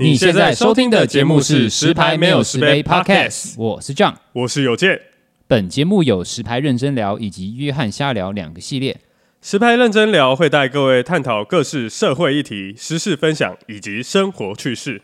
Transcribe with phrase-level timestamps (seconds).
[0.00, 5.00] 你现在收听的节目是《十排没有十杯》Podcast，我是 John，我是有健。
[5.48, 9.00] 本节目有十排认真聊以及约翰瞎聊两个系列。
[9.42, 15.02] 十排认真聊会带各位探讨各式社会议题、时事分享以及生活趣事。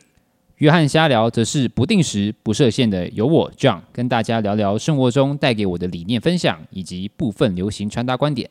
[0.59, 8.49] 约翰瞎聊则是不定时、不设限的，由我 John 跟大家聊聊生活中带给我的理念分享以及部分流行穿搭观点。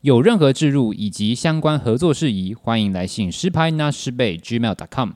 [0.00, 5.10] 有任何置入以及相关合作事宜，欢迎来信十排拿十杯 gmail.com。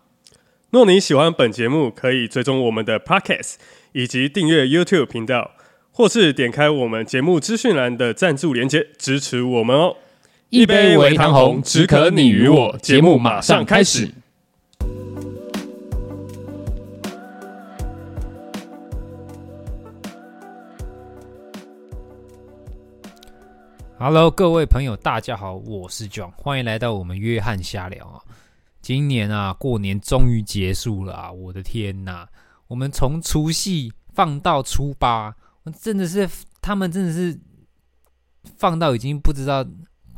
[0.71, 3.55] 若你喜欢本节目，可以追踪我们的 Podcast，
[3.93, 5.53] 以及订阅 YouTube 频道，
[5.91, 9.97] 或是点开我们节目资讯栏的赞助连接支持我们哦。
[10.51, 12.77] 一杯微糖红，只可你与我。
[12.83, 14.11] 节目马上开始。
[23.99, 28.28] Hello，各位朋友，大家好，我是 John，欢迎来到我们约翰瞎聊啊。
[28.89, 31.31] 今年啊，过年终于结束了啊！
[31.31, 32.27] 我的天哪，
[32.69, 35.37] 我们从除夕放到初八，
[35.79, 36.27] 真的是
[36.63, 37.39] 他们真的是
[38.57, 39.63] 放到已经不知道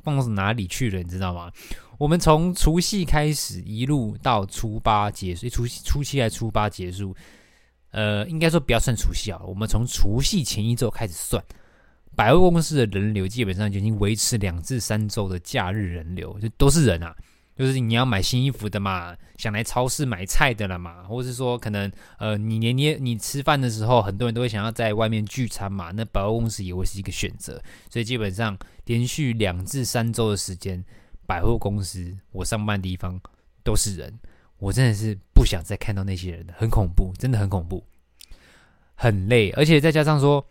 [0.05, 1.51] 放到哪里去了，你知道吗？
[1.99, 7.13] 我们从除夕开始一路到初八结束，除夕初七还是初八结束？
[7.91, 11.45] 呃，应该说不要算除夕啊，我们从除夕前一周开始算，
[12.15, 17.13] 百货公司的人流基本上就已经维持两至三周的假日人流，就都是人啊。
[17.61, 27.63] 就是你要买新衣服的嘛，想来超市买菜的了嘛，或是说可能呃，你年年你吃饭的时候，很多人都会想要在外面聚餐嘛，那百货公司也会是一个选择。
[27.91, 30.83] 所以基本上连续两至三周的时间，
[31.27, 33.21] 百货公司我上班的地方
[33.63, 34.19] 都是人，
[34.57, 37.85] 我真的是不想再看到那些人了，很恐怖，真的很恐怖，
[38.95, 40.43] 很累，而且再加上说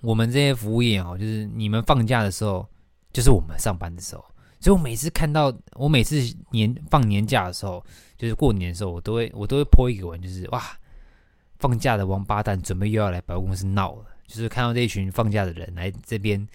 [0.00, 2.64] 我们这些服务业哦，就是你们放假的时候，
[3.12, 4.24] 就是我们上班的时候。
[4.60, 7.82] 所以我每次看到，我每次年放年假的时候，
[8.18, 10.62] 就是过年的时候，我都会我都会泼一个文，就是哇，
[11.58, 14.04] 放假的王八蛋准备又要来百货公司闹了。
[14.26, 16.46] 就是看到这一群放假的人来这边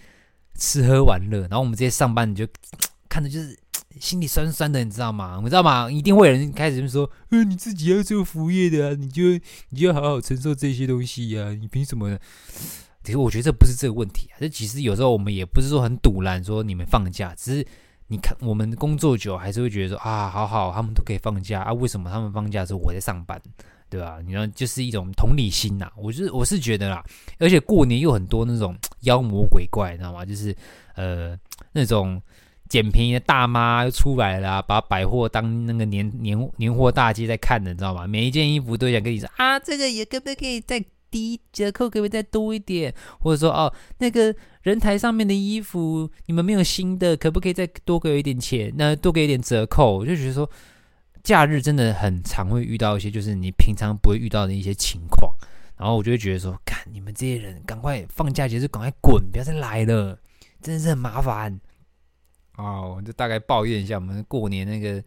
[0.54, 2.50] 吃喝玩乐，然后我们这些上班的就
[3.10, 3.58] 看着就是
[4.00, 5.40] 心里酸酸的，你知道吗？
[5.42, 5.90] 你知道吗？
[5.90, 9.22] 一定会有人开始就说，呃，你自己要做服务业的啊，你就
[9.70, 12.16] 你就好好承受这些东西呀，你凭什么？
[13.02, 17.66] 其实我觉得这不是这个问题啊，这其实有时候我们也不是说很堵拦，说你们放假，只是。
[18.08, 23.40] 你看，我们工作久，还是会觉得说啊，好好，他们都可以放假啊，为什么他们放假的时候我在上班，
[23.90, 24.18] 对吧？
[24.24, 27.04] 你说就是一种同理心呐，我是我是觉得啦，
[27.40, 30.24] 而且过年又很多那种妖魔鬼怪，你知道吗？
[30.24, 30.54] 就是
[30.94, 31.36] 呃
[31.72, 32.22] 那种
[32.68, 38.06] 捡便宜的大妈又出来了，把百货当那个年年年货大街在看的，你知道吗？
[38.06, 40.80] 每一件衣服都想跟你说啊，这个也可不可以再
[41.10, 42.94] 低折扣，可不可以再多一点？
[43.18, 44.32] 或者说哦，那个。
[44.66, 48.72] 人台上面的衣服，你们没有新的，可不可以再多给我一点钱？
[48.76, 50.50] 那多给一点折扣，我就觉得说，
[51.22, 55.32] 假日真的很常会遇到一些，就是你平常不会遇到的一些情况。
[55.76, 60.18] 然后我就会觉得说，看你们这些人，赶快放假节就赶快滚，不要再来了，
[60.60, 61.60] 真的是很麻烦。
[62.56, 65.00] 哦，就大概抱怨一下，我们过年那个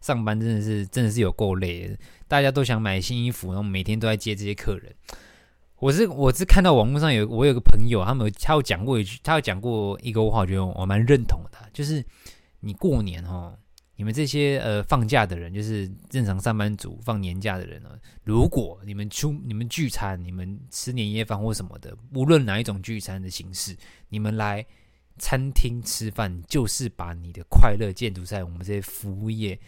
[0.00, 1.96] 上班真的是真的是有够累的，
[2.28, 4.94] 大家都想买新衣服，然后每天都在接这些客人。
[5.80, 12.04] 我是我是看到网络上有我有个朋友，他们他有讲过一句，他有讲过一个话，我觉得我蛮认同的，就是
[12.60, 13.58] 你过年哦，
[13.96, 23.74] 你们这些呃放假的人，就是正常上班族放年假的人呢，如果你们出你们聚餐，你们吃年夜饭或什么的，无论哪一种聚餐的形式，
[24.10, 24.64] 你们来
[25.16, 29.58] 餐厅吃饭，就是把你的快乐建筑在我们这些服务业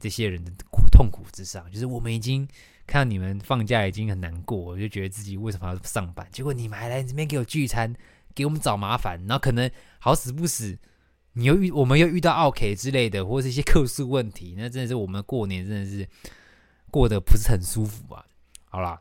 [0.00, 0.50] 这些人的
[0.90, 2.48] 痛苦之上，就是我们已经。
[2.86, 6.26] 看到你们放假已经很难过，我就觉得自己为什么要上班？
[6.30, 7.94] 结果你们还来这边给我聚餐，
[8.34, 10.78] 给我们找麻烦，然后可能好死不死，
[11.34, 16.06] 你又遇我们又遇到奥 K 之类的，或是一些客诉问题，那真的是我们过年真的是
[16.90, 18.24] 过得不是很舒服啊。
[18.64, 19.00] 好啦，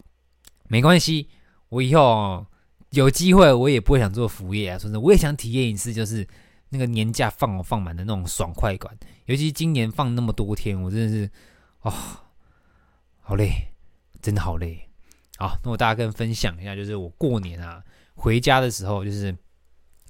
[0.67, 1.27] 没关系，
[1.69, 2.45] 我以后
[2.91, 6.27] 有机会我也不会想做服务业啊，说真的，我也想体验一次，就是
[6.69, 8.97] 那个年假放我放满的那种爽快感。
[9.25, 11.29] 尤其今年放那么多天，我真的是
[11.81, 11.93] 哦，
[13.21, 13.69] 好累。
[14.21, 14.87] 真的好累，
[15.39, 17.81] 好，那我大家跟分享一下，就是我过年啊
[18.13, 19.35] 回家的时候，就是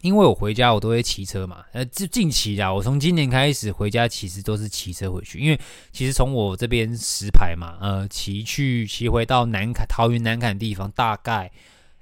[0.01, 5.57] 因为我回家我都会骑车嘛，呃，近近期啊，我从今年开始回家其实都是骑车回去，因为
[5.93, 11.49] 其实从我这边石牌嘛，呃，骑去骑回到南崁桃园南崁的地方，大概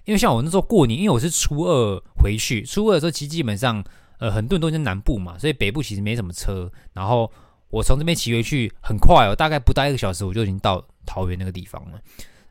[0.06, 3.84] 因为像我那时候过年，因为我是初二回去，初二的时候其实基本上
[4.18, 7.32] 呃很多人都在南部嘛，所以北部其实没什么车，然后
[7.70, 10.86] 我从这边骑回去很快哦，大概不到一个小时我就已经到。
[11.06, 12.00] 桃园那个地方了，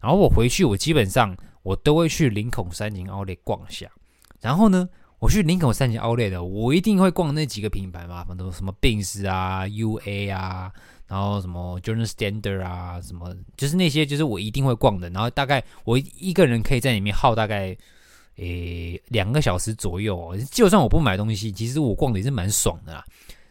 [0.01, 1.33] 然后我回去，我基本上
[1.63, 3.89] 我都会去林口三井奥莱逛一下。
[4.41, 4.89] 然后呢，
[5.21, 10.73] 我去林口三井奥莱的，我一定会逛那几个品牌嘛，反正什么宾士啊、UA 啊，
[11.07, 15.09] 然后什么 Journal Standard 啊，什么就是那些就是我一定会逛的。
[15.11, 17.77] 然后大概我一个人可以在里面耗大概
[18.39, 20.37] 诶两个小时左右哦。
[20.51, 23.05] 就算我不买东西，其实我逛的也是蛮爽的啦。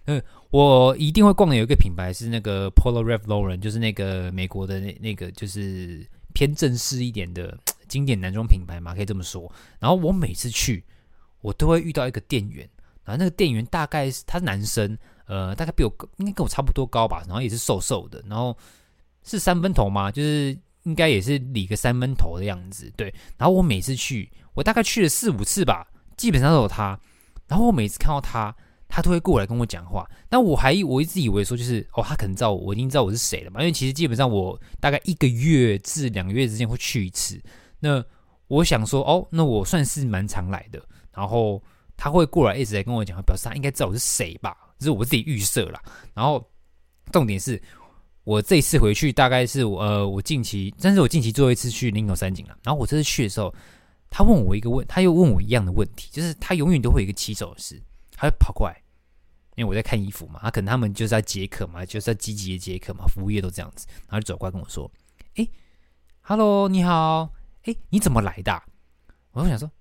[0.07, 7.57] 嗯，我一定会逛的有一个品牌是那个 Polo Ralph Lauren，就是那个美国的那那个就是偏正式一点的
[7.87, 9.51] 经典男装品牌嘛，可以这么说。
[9.79, 10.83] 然后我每次去，
[11.41, 12.67] 我都会遇到一个店员，
[13.03, 14.97] 然后那个店员大概是他是男生。
[15.25, 18.57] 呃，大概比我应该跟我差不多高吧，然后也是瘦瘦的，然后
[19.25, 20.09] 是三分头吗？
[20.09, 23.13] 就是应该也是理个三分头的样子，对。
[23.37, 25.85] 然后我每次去，我大概去了四五次吧，
[26.15, 26.97] 基本上都有他。
[27.45, 28.55] 然后我每次看到他，
[28.87, 30.09] 他都会过来跟我讲话。
[30.29, 33.59] 但我还我一直以为说就是哦，他可能知道我，我已经知道我是谁了嘛。
[33.61, 37.41] 因为其实基本上我大概一个月至两个月之间会去一次。
[37.79, 38.03] 那
[38.47, 40.81] 我想说哦，那我算是蛮常来的。
[41.13, 41.61] 然后
[41.95, 44.55] 他会过来一直在跟我讲话，表示他应该知道我是谁吧。
[44.79, 45.81] 这是我自己预设啦，
[46.13, 46.47] 然后
[47.11, 47.59] 重点是
[48.23, 52.55] 我这一次回去大概是呃我近期，但是我近期最后一次去林口山景了。
[52.61, 53.51] 然后我这次去的时候，
[54.11, 57.81] 他问我一个问，他又问我一样的问题，就是他永远都会有一个起手式，
[58.17, 58.81] 他会跑过来，
[59.55, 64.91] 因为我在看衣服嘛，他可能他们就是在接客嘛，就是在积极的接客嘛，服务业都这样子，然后就走过来跟我说
[65.37, 65.47] ：“哎
[66.21, 67.31] ，Hello，你好，
[67.63, 68.61] 哎，你怎么来的？”
[69.31, 69.71] 我就想说。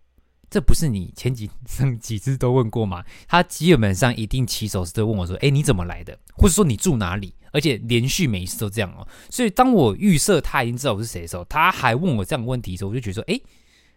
[0.49, 3.05] 这不是你前几上几次都问过吗？
[3.27, 6.17] 他基本上一定起手是都问我说：“哎，你怎么来的？
[6.37, 9.07] 或者说你住哪里？”而且连续每一次都这样哦。
[9.29, 13.41] 所以当我预设他已经知道我是谁的时候，他还问我这样的问题的时候，我就觉得说：“哎，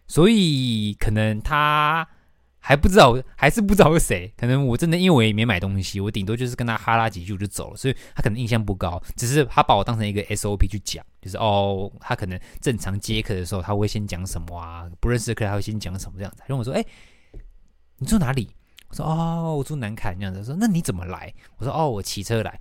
[0.08, 2.06] 所以可能他。”
[2.60, 4.32] 还不知道，还是不知道是谁。
[4.36, 9.02] 可能我真的，因为我也没买东西，我顶多就是跟他哈拉几句我就走了，所以他可能印象不高。
[9.16, 14.86] 只是他把我当成一个 SOP 去讲，就是哦，他可能正常接客的时候他会先讲什么啊？
[15.00, 16.42] 不认识的客人他会先讲什么这样子。
[16.46, 16.84] 然后我说：“哎，
[17.96, 18.50] 你住哪里？”
[18.90, 22.60] 我说：“哦，我住南坎。”这样子说：“那你怎么来？”我说：“哦，我骑车来。”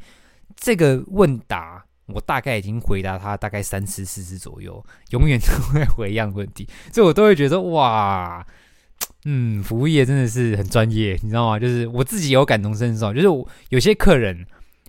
[0.56, 8.46] 这个问答我大概已经回答他大概三次四次左右，永远都会回一样的问题，所以我都会觉得哇。
[9.26, 11.60] 嗯，服务业真的是很专业，你知道吗？
[11.60, 14.46] 就是我自己有感同身受，就是有些客人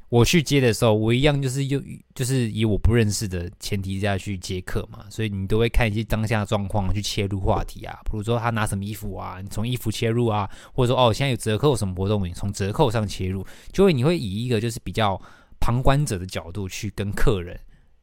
[0.08, 1.82] 我去接的时候，我一样就是又
[2.14, 15.20] 就是以我不认识的前提下去接客嘛，所以你都会看一些当下状况去切入话题啊，比如说他拿什么衣服啊，你从衣服切入啊，或者说哦现在有折扣什么活动，你从折扣上切入，就会你会以一个就是比较
[15.58, 17.58] 旁观者的角度去跟客人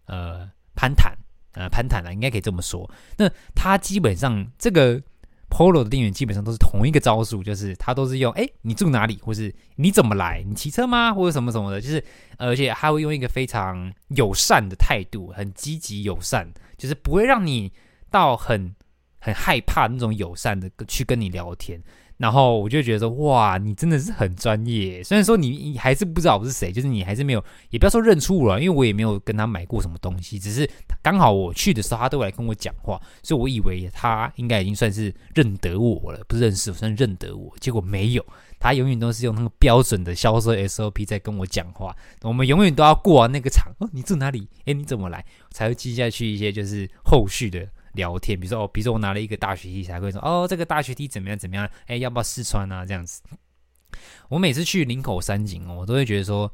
[0.08, 1.18] 呃攀谈
[1.54, 2.90] 呃攀谈了，应该可以这么说。
[3.18, 5.02] 那他基本上这个。
[5.50, 12.04] Polo 的店员基本上都是同一个招数，就是他都是用哎，你住哪里，或是你怎么来，你骑车吗，或者什么什么的，就是
[12.38, 17.72] 而且他会用一个非常友善的态度，很积极友善，就是不会让你
[18.12, 18.76] 到很
[19.20, 21.82] 很害怕那种友善的去跟你聊天。
[22.18, 25.04] 然后我就觉得说，哇，你真的是很专业。
[25.04, 30.40] 虽然说你你还是不知道我是谁，就是你还是没有，也不要说认出我了，因为我也没有跟他买过什么东西。
[30.40, 30.68] 只是
[31.04, 37.54] 刚好我去的时候，他都来跟我讲话，所以我以为他应该已经算是认得我了，不认识，算认得我。
[37.60, 38.26] 结果没有，
[38.60, 41.96] 他永远都是用那个标准的销售 SOP 在跟我讲话。
[42.24, 44.48] 我们永远都要过完那个场，哦，你住哪里？
[44.66, 45.24] 诶，你怎么来？
[45.52, 47.68] 才会接下去一些就是后续的。
[47.98, 51.70] 聊天，比如说哦，比如说我拿了一个大学 T，才会说哦，这个大学 T 怎么样怎么样？
[51.88, 52.86] 哎，要不要试穿啊？
[52.86, 53.22] 这样子。
[54.30, 56.50] 我每次去林口山景哦，我都会觉得说，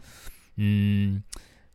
[0.56, 1.22] 嗯，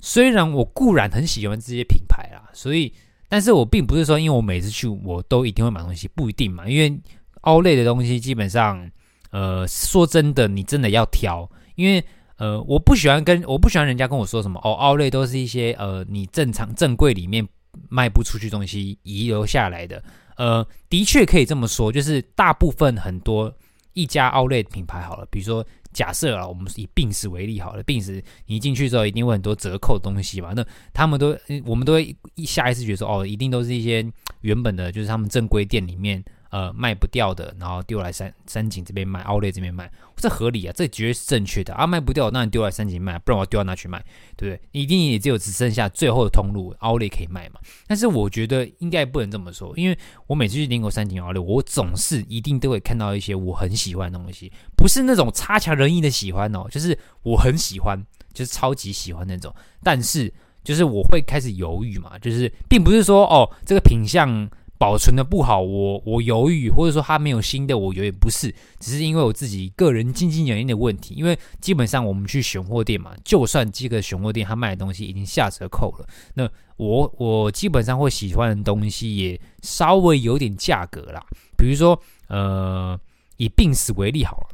[0.01, 2.93] 虽然我固然很喜欢这些品牌啦，所以，
[3.29, 6.69] 但是我并不是说，因为我每次去我都一定会买东西，不一定嘛。
[6.69, 6.99] 因为
[7.43, 8.91] 凹类的东西基本上，
[9.31, 12.03] 呃，说真的，你真的要挑，因为
[12.37, 17.47] 呃，我不喜欢跟我不喜欢人家跟我说什么哦，Outlet 都是一些呃，你正常正柜里面。
[17.89, 20.03] 卖不出去东西遗留下来的，
[20.37, 23.53] 呃，的确可以这么说，就是大部分很多
[23.93, 34.07] 一家奥莱品牌好了，比如说假设啊，我们以病史为例好了，病史你一进去之后一定会很多折扣的东西嘛，那他们都我们都会一下意识觉得说，哦，一定都是一些
[34.43, 36.25] 原本的，就是他们正规店里面。
[36.51, 41.87] 呃，卖不掉的，然后丢来三三井这边卖奥利这边卖，这合理啊，这绝对是正确的啊。
[41.87, 44.03] 卖不掉，那你丢来三井卖，不然我丢到哪去卖，
[44.35, 44.61] 对不对？
[44.73, 47.61] 一定也只有只剩下最后的通路奥利可以卖嘛。
[47.87, 58.03] 但是我觉得应该不能这么说，因为我每次去订购三井奥利我总是一定都会看到一些我很喜欢的东西，不是那种差强人意的喜欢哦，就是我很喜欢，
[58.33, 59.55] 就是超级喜欢那种。
[59.83, 60.33] 但是
[60.65, 64.49] 就是我会开始犹豫嘛，就是并不是说哦，这个品相。
[64.79, 71.15] 保存的不好，我我犹豫，或者说他没有新的，我犹豫不是，只是因为我自己个人经济原因的问题。
[71.17, 81.21] 因为基本上我们去选货店嘛，就算这个选货店他卖的东西已经下折扣了，那我我基本上会喜欢的东西也稍微有点价格啦。
[81.57, 82.97] 比如说，呃，
[83.37, 84.48] 以病死为例好了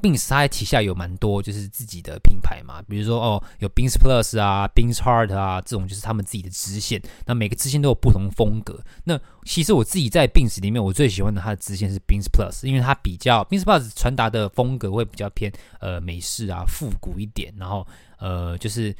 [0.00, 7.00] ，Benz 它旗下有蛮多就是自己的品牌嘛，比如说哦，有 Benz Plus 啊，Benz Heart 啊，这种就是他们自己的支线。
[7.26, 8.82] 那每个支线都有不同风格。
[9.04, 17.86] 那其实我自己在 Benz 里面，我最喜欢的它的支线是 Benz Plus，因为它比较 Benz Plus 传达的风格会比较偏呃美式啊，复古一点，然后
[18.18, 18.94] 呃就是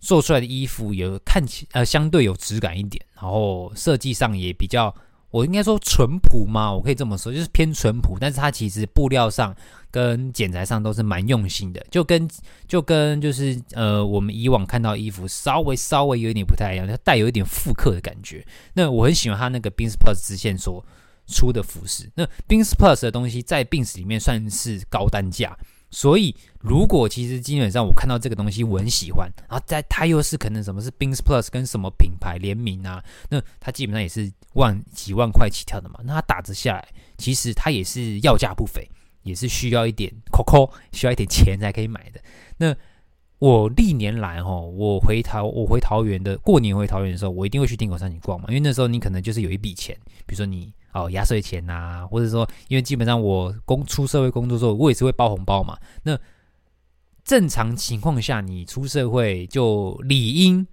[0.00, 4.94] 做出来的衣服有看起呃相对有质感一点，然后设计上也比较。
[5.32, 6.72] 我应该说淳朴吗？
[6.72, 9.52] 我可以这么说，就是偏淳朴，但是它其实布料上
[9.90, 12.28] 跟剪裁上都是蛮用心的，就跟
[12.68, 18.46] 就跟就是呃，我们以往看到衣服稍微稍微有一点不太一样，它带有一点复刻的感觉。
[18.74, 20.84] 那我很喜欢它那个 Benz Plus 直线所
[21.26, 22.10] 出的服饰。
[22.14, 25.56] 那 Benz Plus 的东西在 Benz 里面算是高单价。
[25.94, 38.88] 所以，如果其实基本上我看到这个东西，我很喜欢，然后在它又是可能什么是 Benz Plus 跟什么品牌联名啊，那它基本上也是万几万块起跳的嘛，那它打折下来，其实它也是要价不菲，
[39.22, 42.20] 也是需要一点抠抠，需要一点钱才可以买的。
[42.56, 42.74] 那
[43.38, 49.94] 我历年来哈，我回桃我回桃园的过年回桃园的时候，我一定会去町口山去逛嘛，因为那时候你可能就是有一笔钱，
[50.24, 50.72] 比如说你。
[50.92, 55.74] 哦，压岁钱呐、或者说，因为基本上我工出社会工作之后，我也是会包红包嘛。
[56.02, 56.18] 那
[57.24, 60.66] 正常情况下，你出社会就理应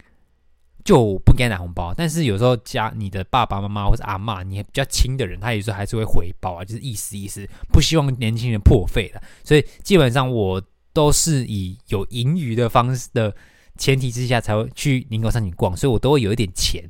[0.84, 1.94] 就不该拿红包。
[1.94, 9.22] 但是有时候家你的爸爸妈妈或者阿嬷，你比较亲的人，他有时候还是会回包啊，就是意思意思，不希望年轻人破费了。
[9.46, 10.62] 所以基本上我
[10.92, 13.34] 都是以有盈余的方式的
[13.78, 16.84] 前提之下，才会去林口商店逛，所以我都会有一点钱，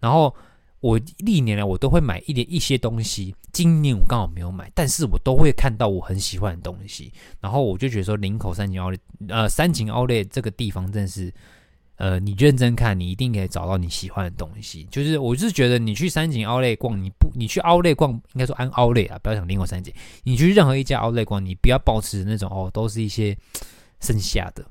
[0.00, 0.34] 然后。
[0.84, 7.10] 我历年来我都会买一点一些东西，今年我刚好没有买，但是我都会看到我很喜欢的东西，
[7.40, 8.98] 然后我就觉得说林口三井奥莱，
[9.28, 11.32] 呃，三井奥莱这个地方真的是，
[11.96, 14.86] 呃，你认真看，你一定可以找到你喜欢的东西。
[14.90, 19.90] 就是我是觉得你去三井奥莱逛，你不你去奥莱逛，应该说安奥莱啊，不要想林口三井，
[20.24, 23.34] 你去任何一家奥莱逛，你不要保持那种哦，都是一些
[24.00, 24.62] 剩下的，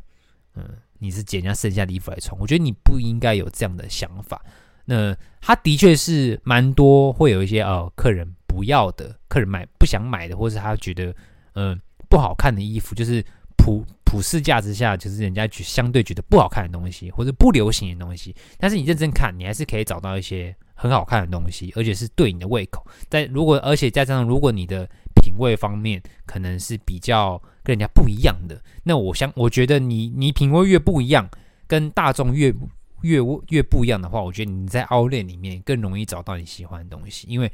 [0.54, 0.64] 嗯，
[1.00, 4.40] 你是捡人家剩下的衣服来穿，我觉得你不应该有这样的想法。
[4.86, 11.16] 那他的确是蛮多，会有一些呃客人不要的，客人买不想买的，或是他觉得
[11.54, 11.76] 呃
[12.10, 13.24] 不好看的衣服，就是
[13.58, 18.36] 普普世价值下，就是人家觉相对觉得不好看的东西，或者不流行的东西。
[18.58, 22.86] 但是你认真看，你还是可以找到一些很好看的东西，而且是对你的胃口。
[23.08, 24.86] 但如果而且再加上，如果你的
[25.16, 31.30] 品味方面可能是比较跟人家不一样的，那我想我觉得你你品味越不一样，
[31.68, 32.54] 跟大众越。
[33.04, 33.20] 越
[33.50, 37.52] 越不一样的话，我觉得你在 Outlet 里面更容易找到你喜欢的东西，因为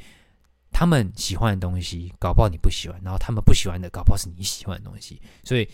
[0.72, 5.68] 他们喜欢的东西搞不好你不喜欢，然后他们不喜欢的搞不好是你喜欢的东西，所以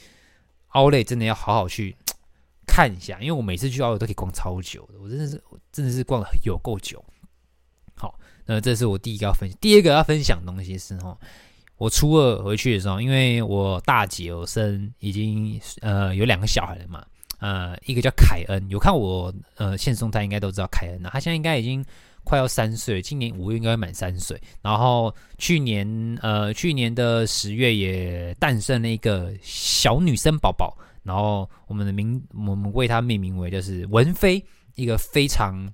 [0.69, 1.95] 凹类真的要好好去
[2.65, 7.03] 看一下，因为我每次去 Outlet 都可以逛超久的，我真的是真的是逛了有够久。
[7.95, 11.17] 好，那这是我第一个要分享，第二个要分享的东西是哈，
[11.77, 17.05] 我初二回去的时候，因为我大姐有生，已经呃有两个小孩了嘛。
[17.45, 21.11] 呃，一个叫凯恩，有看我呃现实动态应该都知道凯恩了。
[21.13, 21.85] 他现在应该已经
[22.23, 24.41] 快要三岁，今年五月应该会满三岁。
[24.63, 35.71] 然后去年呃去年的十月也诞生了一个小女生宝宝，然后我们的名我们为她命名为就是文菲，一个非常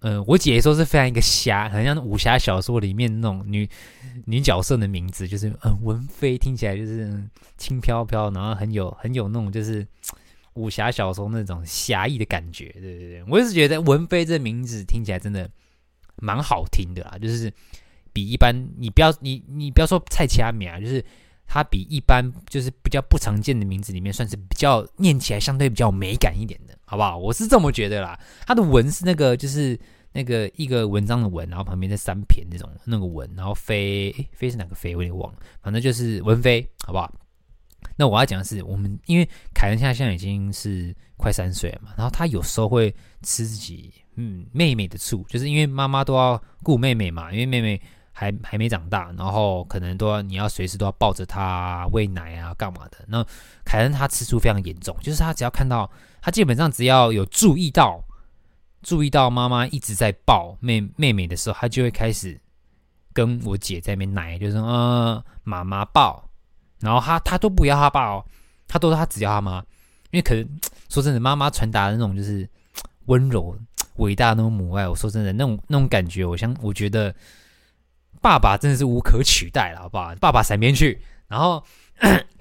[0.00, 3.66] 呃我姐姐说是非常一个侠，很像武侠小说里面那种女
[4.26, 7.26] 女角色的名字，就是嗯文菲听起来就是
[7.56, 9.86] 轻飘飘，然后很有很有那种就是。
[10.54, 15.50] 武侠小说那种侠义的感觉，对对对，我也是觉得文飞这名字听起来真的
[16.16, 17.52] 蛮好听的啦，就是
[18.12, 21.04] 比一般你不要你你不要说蔡奇阿米啊，就是
[21.46, 27.18] 它比一般就是比较不常见的名字里面算是比较念起来相对比较美感一点的，好不好？
[27.18, 28.18] 我是这么觉得啦。
[28.46, 29.78] 它的文是那个就是
[30.12, 34.94] 那个一个文章的文，然后旁边是三撇那种那个文，然后飞飞是哪个飞？
[34.94, 37.12] 我有点忘了，反正就是文飞，好不好？
[37.96, 53.04] 那我要讲的是，我们因为凯恩现在现在已经是快三岁了嘛，然后他有时候会吃自己嗯妹妹的醋，就是因为妈妈都要顾妹妹嘛，因为妹妹还还没长大，然后可能都要你要随时都要抱着她喂奶啊干嘛的。
[53.06, 53.24] 那
[53.64, 55.88] 凯恩他吃醋非常严重，就是他只要看到
[56.20, 58.02] 他基本上只要有注意到
[58.82, 62.40] 注意到妈妈一直在抱妹妹妹的时候，他就会开始
[63.12, 66.28] 跟我姐在那边奶，就是说呃妈妈抱。
[66.84, 68.24] 然后他他都不要他爸哦，
[68.68, 69.58] 他都说他只要他妈，
[70.10, 70.46] 因为可能
[70.88, 72.48] 说真的，妈妈传达的那种就是
[73.06, 73.56] 温柔
[73.96, 74.86] 伟大那种母爱。
[74.86, 77.14] 我说真的，那种那种感觉，我想我觉得
[78.20, 80.14] 爸爸真的是无可取代了，好不好？
[80.16, 81.62] 爸爸闪边去，然后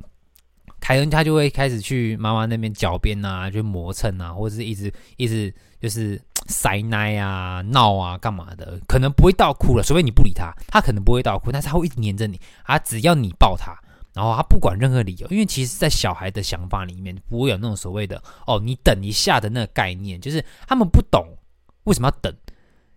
[0.79, 13.73] 凯恩他就会开始去妈妈那边狡辩啊，就磨蹭啊，或者是一直一直就是塞奶啊、闹啊、干嘛的，可能不会到哭了，除非你不理他，他可能不会到哭，但是他会一直黏着你啊，只要你抱他。
[14.13, 21.25] 然后他不管任何理由，因为其实，在小孩的想法里面，不会有那种所谓的“哦，你等一下”的那个概念，就是他们不懂
[21.85, 22.33] 为什么要等。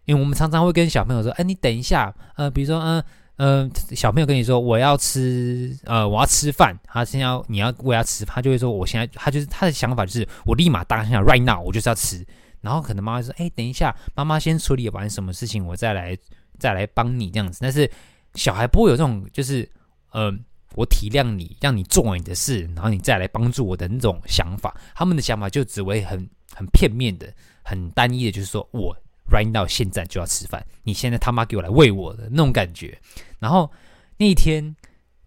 [0.05, 3.05] 因为我们常常会跟小朋友说：“哎，你等一下，呃，比如说，嗯、
[3.39, 12.25] 嗯、小朋友跟你说我要吃，呃，我要吃饭，他现在要你要我要吃，他就会说我现在，他就是他的想法就是我立马当下 right now，我就是要吃。
[12.61, 16.17] 然后可能妈妈说：哎，等一下，妈妈先处理完什么事情，我再来
[16.59, 17.59] 再来帮你这样子。
[17.61, 17.91] 但是
[18.35, 19.69] 小孩不会有这种，就是，
[20.13, 20.45] 嗯、
[20.77, 24.73] 我体谅你，让你做你的事，然后你再来帮助我的那种想法。
[24.95, 27.27] 他们的想法就只会很很片面的，
[27.65, 28.97] 很单一的，就是说我。”
[29.29, 32.97] right now，现在就要吃饭，你现在他妈给我来喂我的那种感觉。
[33.41, 33.69] 然后
[34.19, 34.77] 那一天，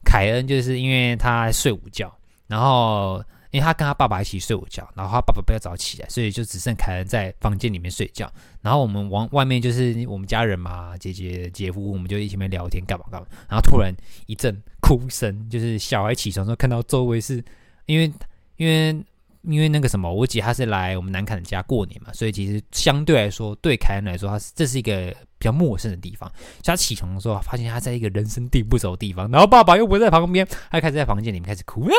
[0.06, 2.10] 凯恩就是因为他睡午觉，
[2.48, 8.32] 然后因为他跟他爸爸一起睡午觉，然后他爸爸比较早起来，所以就只剩凯恩在房间里面睡觉。
[8.62, 13.28] 然后我们往外面就是我们家人嘛，姐姐、姐夫，我们就一起面聊天干嘛干嘛。
[13.50, 13.94] 然后突然
[14.28, 14.64] 一阵
[14.98, 17.44] 哭声，就是小孩起床时候看到周围是
[17.86, 18.12] 因为
[18.58, 19.04] 因为。
[19.44, 26.30] 因为那个什么，我姐她是来我们南坎的家过年嘛，所以其实相对来说，对凯恩来说，他是这是一个比较陌生的地方。
[26.62, 31.92] 他起床的时候，发现他在一个人生地不熟的地方，然后爸爸又不在旁边，他开始在房间里面开始哭，啊，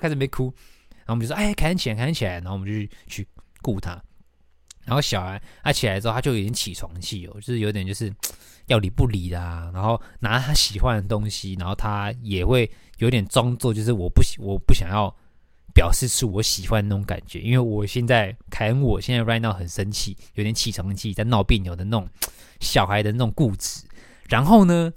[0.00, 0.44] 开始没哭。
[0.44, 3.28] 然后我们就说：“哎，凯恩起来，凯恩起来。”然后我们就去去
[3.60, 4.02] 顾他。
[4.88, 8.12] 然后小孩他起来之后，他就有点起床气哦，就是有点就是
[8.66, 9.70] 要理不理的啊。
[9.72, 15.14] 然后拿他喜欢的东西，然后他也会有点装作就是我不喜我不想要。
[15.74, 22.08] 表示出我喜欢那种感觉，因为我现在凯恩，我现在 right now 很生气，有点起床气，在闹别扭的那种
[22.58, 23.84] 小孩的那种固执。
[24.28, 24.92] 然后呢，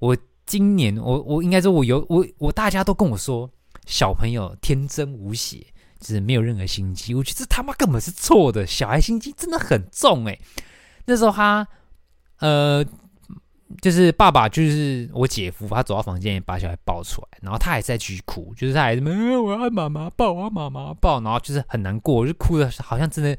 [0.00, 3.48] 我今年我我应该说，我有我我大家都跟我说，
[3.86, 5.64] 小朋友天真无邪，
[6.02, 7.14] 是没有任何心机。
[7.14, 10.40] 我觉得这他妈根本是错的，小孩心机真的很重诶。
[11.06, 11.66] 那时候他
[12.38, 12.84] 呃。
[13.80, 23.34] 就是爸爸，就是我姐夫，他走到房间里把小孩抱出来，然后他还在继续哭，就是他还是没有、我要妈妈抱，我要妈妈抱，然后就是很难过，就哭的好像真的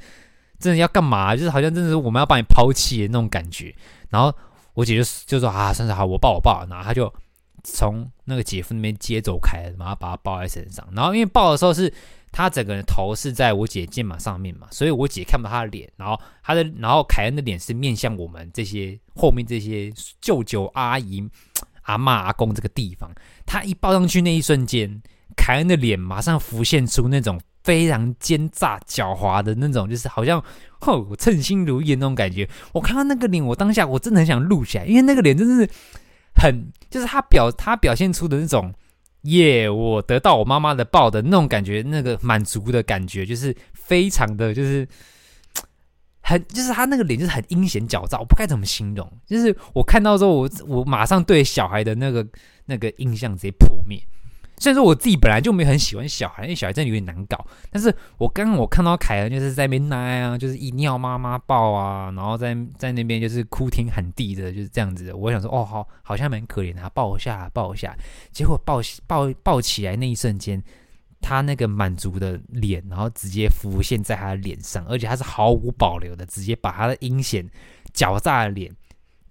[0.58, 3.76] 真的要干嘛，就是好像真的是我们要把你抛弃的那种感觉。
[4.10, 4.34] 然后
[4.74, 7.14] 我姐就就说啊，算是好，我抱我抱，然后他就
[7.64, 11.94] 从那个姐夫那边接走开了，然后把他抱在身上，然后因为抱的时候是。
[12.34, 21.24] 他整个人头是在我姐肩膀上面嘛，所以我姐看不到他的脸，然后他的，然后凯恩的脸是面向我们这些后面这些舅舅阿姨、
[21.84, 23.08] 阿嬷阿公这个地方。
[23.46, 25.00] 他一抱上去那一瞬间，
[25.38, 30.44] 凯恩的脸马上浮现出那种非常奸诈狡猾的那种，就是好像
[30.80, 32.50] 哦称心如意的那种感觉。
[32.72, 35.72] 我看到那个脸，我当下我真的很想录起来，因为那个脸真的是
[36.36, 38.74] 很，就是他表他表现出的那种。
[39.24, 44.88] 耶我得到我妈妈的抱的那种感觉，那个满足的感觉，就是非常的就是
[46.22, 49.10] 很，就是他那个脸就是很阴险狡诈，我不该怎么形容。
[49.26, 52.26] 就是我看到之后，我我马上对小孩的那个
[52.66, 54.02] 那个印象直接破灭。
[54.58, 57.46] 虽然说我自己本来就没很喜欢小孩，因为小孩真的有点难搞。
[57.70, 65.18] 但是我刚刚我看到凯恩就是在那边奶啊，就是一尿妈妈抱啊，然后在在那边就是哭天喊地的，就是这样子的。
[65.18, 67.94] 我想说，哦，好，好像蛮可怜的，抱一下，抱一下。
[68.32, 70.64] 结果抱抱抱起来那一瞬间，
[71.20, 77.46] 他那个满足的脸，然后直接浮现在他的脸上，而且他是毫无保留的，直接把他的阴险
[77.94, 78.72] 狡诈的脸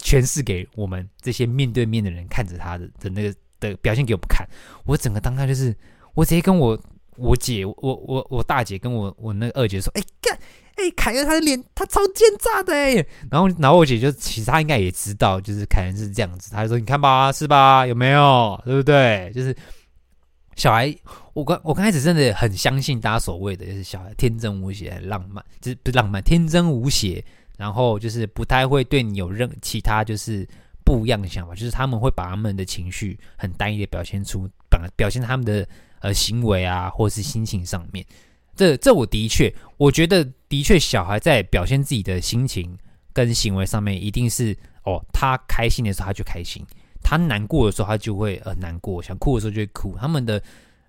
[0.01, 3.35] 诠释给我们这些面对面的人看着他的的那个。
[3.63, 4.45] 的表现给我们看，
[4.85, 5.75] 我整个当下就是，
[6.15, 6.79] 我直接跟我
[7.17, 10.37] 我姐，我我我大姐跟我我那个二姐说，哎干，
[10.77, 12.95] 哎凯恩他的脸他超奸诈的哎，
[13.31, 19.31] 然后然后我姐就其实她应该也知道，就是凯恩是这样子，她就说你看吧，是吧，有没有，对不对？
[19.35, 19.55] 就是
[20.57, 20.93] 小孩，
[21.35, 27.25] 我刚我刚开始真的很相信大家所谓的就是小孩天真无邪、很浪漫，就是不是浪漫，天真无邪，
[27.57, 30.49] 然后就是不太会对你有任其他就是。
[30.85, 35.67] 不一样的想法，就是他们会把他们的情绪很单一的表现出，表表现他们的
[36.01, 38.05] 呃行为啊，或者是心情上面。
[38.55, 42.77] 这这我的确，我觉得的确，小孩在表现自己的心情
[43.13, 46.63] 跟行为上面，一定是哦，他开心的时候他就开心，
[47.03, 49.97] 他难过的时候他就会呃难过，想哭的时候就会哭。
[49.99, 50.43] 他们的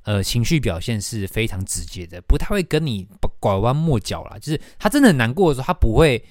[0.04, 3.08] 呃情绪表现是非常直接的，不太会跟你
[3.40, 4.38] 拐弯抹角啦。
[4.40, 6.22] 就是他真的难过的时候，他不会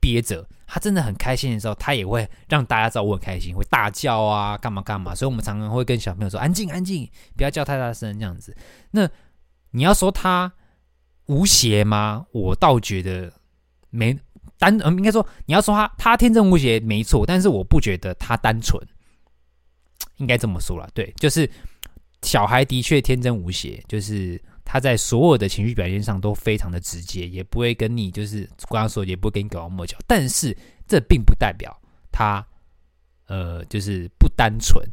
[0.00, 0.46] 憋着。
[0.68, 5.14] 他真的很开心的时候，他也会让大家知道我很开心，会大叫啊，干嘛干嘛。
[5.14, 8.56] 所以，我们常常会跟小朋友说：“安静，安静，不要叫太大声。”这样子。
[8.90, 9.08] 那
[9.70, 10.52] 你要说他
[11.26, 12.26] 无邪吗？
[12.32, 13.32] 我倒觉得
[13.90, 14.18] 没
[14.58, 18.84] 单，嗯，应该说你要说他他天真无邪没错，但是我不觉得他单纯，
[20.16, 20.88] 应该这么说啦。
[20.92, 21.48] 对，就是
[22.22, 24.42] 小孩的确天真无邪，就是。
[24.66, 29.96] 他在所有的情绪表现上都非常的直接，也不会跟你就是刚刚说，也不会跟你拐弯抹角。
[30.06, 30.54] 但是
[30.86, 31.74] 这并不代表
[32.10, 32.44] 他，
[33.28, 34.84] 呃，就是不单纯。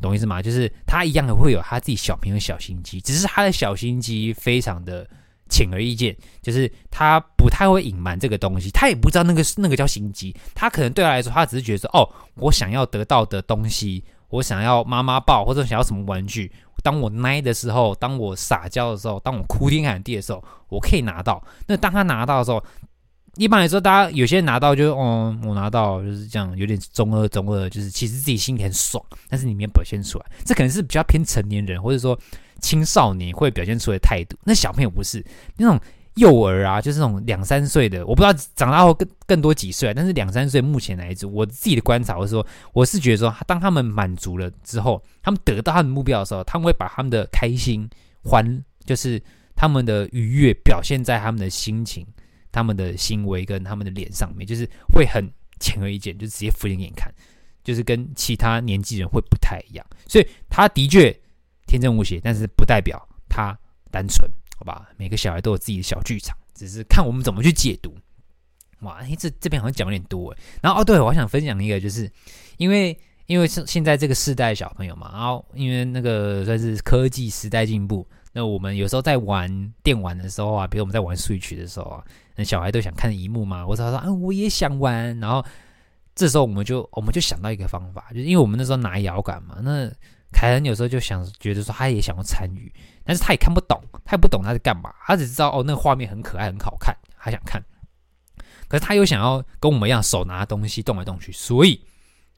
[0.00, 0.40] 懂意思吗？
[0.40, 5.04] 就是他一样的会有他自己小朋友小心机，只是他的小心机非常的
[5.50, 21.42] 显而易见，就是他不太会隐瞒这个东西，他也不知道那个那个叫心机，他可能对他来说，他只是觉得说，哦，我想要得到的东西，我想要妈妈抱或者想要什么玩具，当我奶的时候，当我撒娇的时候，当我哭天喊地的时候，我可以拿到。
[21.66, 22.62] 那当他拿到的时候，
[23.36, 32.18] 一般来说，大家有些人拿到就，哦，我拿到就是这样，有点中二中二，就是其实自己心里很爽，但是里面表现出来，这可能是比较偏成年人或者说
[32.60, 34.36] 青少年会表现出的态度。
[34.44, 35.24] 那小朋友不是
[35.56, 35.78] 那种
[36.18, 47.88] 幼儿啊，就是那种两三岁的，我不知道长大后更更多几岁，但是两三岁目前来说，我自己的观察，我是说我是觉得说，当他们满足了之后，他们得到他们目标的时候，他们会把他们的开心、
[48.22, 49.22] 欢，就是
[49.54, 52.06] 他们的愉悦表现在他们的心情。
[52.50, 55.22] 他们的行为跟他们的脸上面，就是会很
[55.60, 57.12] 显而易见，就直接敷衍给你看，
[57.62, 59.86] 就是跟其他年纪人会不太一样。
[60.08, 61.14] 所以他的确
[61.66, 63.56] 天真无邪，但是不代表他
[63.92, 64.28] 单纯，
[64.58, 64.88] 好吧？
[64.96, 67.94] 每个小孩都有自己的小剧场，只是看我们怎么去解读。
[68.80, 70.38] 哇，哎，这这边好像讲有点多哎。
[70.62, 72.10] 然后哦，对，我还想分享一个，就是
[72.56, 78.06] 因为因为现现在这个世代小朋友嘛，然后因为那个算是科技时代进步。
[78.32, 82.04] 那我们有时候在玩电玩的时候啊，比如我们在玩数曲的时候啊，
[82.36, 85.18] 那小孩都想看荧幕嘛，或者他说啊，我也想玩。
[85.18, 85.44] 然后
[86.14, 89.90] 这时候我们就我们就想到一个方法，就是因为我们那时候拿摇杆嘛，那
[90.32, 92.72] 凯恩有时候就想觉得说他也想要参与，
[93.04, 97.62] 但是他也看不懂，他也不懂他在干嘛，他只知道哦那个画面很可爱很好看，他想看。
[98.68, 101.80] 可是他又想要跟我们一样手拿东西动来动去，所以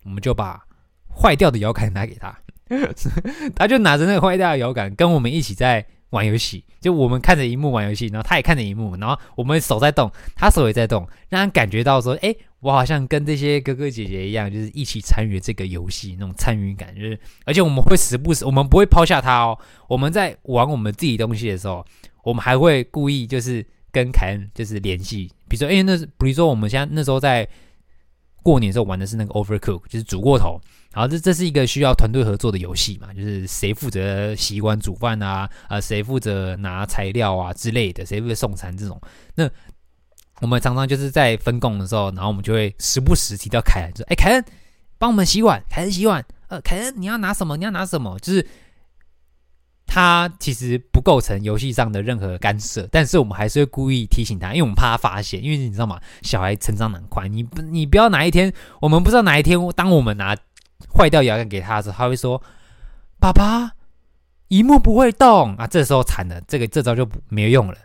[0.05, 0.65] 我们就把
[1.13, 2.39] 坏掉的摇杆拿给他。
[3.57, 6.65] 他就拿着那个坏掉的摇杆，跟我们一起在玩游戏。
[6.81, 19.59] 就我们看着荧幕玩游戏，然后他也看着荧幕，然后我们手在动，他手也在动，让他感觉到说：“哎，我好像跟这些哥哥姐姐一样，就是一起参与这个游戏那种参与感。”就是，而且我们会时不时，我们不会抛下他哦。
[19.89, 21.85] 我们在玩我们自己东西的时候，
[22.23, 27.49] 我们还会故意就是跟凯恩就是联系，比如说，哎，那比如说我们现在那时候在
[28.43, 30.61] 过年的时候玩的是那个 Overcook，就是煮过头。
[30.93, 33.15] 然后，这这是一个需要团队合作的游戏嘛？
[33.15, 35.49] 就是谁负责洗碗煮饭啊？
[35.69, 38.05] 啊，谁负责拿材料啊之类的？
[38.05, 39.01] 谁负责送餐这种？
[39.37, 39.49] 那
[40.41, 44.45] 我们常常就是在分工的时候，然后我们就会时不时提到凯恩，说：“哎，凯恩，
[44.99, 46.25] 帮我们洗碗，凯恩洗碗。
[46.49, 47.57] 呃，凯恩，你要拿什么？
[47.57, 48.19] 你要拿什么？
[48.19, 48.47] 就是
[49.87, 56.01] 他其实不构成游戏上的任何干涉，但是我们还是会故意提醒他，因为我们怕他发现，因为你知道吗？
[56.23, 60.37] 小孩成长很快，你不，你不要哪一天，我们不知道哪一天，当我们拿。
[60.97, 62.43] 坏掉摇杆给他的时候，他会说
[63.21, 63.73] ：“爸爸，
[64.49, 67.77] 萤幕不会动啊！”这时候惨了，这个这招就没有用了，